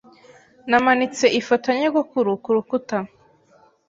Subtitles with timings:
[0.69, 2.97] Namanitse ifoto ya nyogokuru kurukuta.)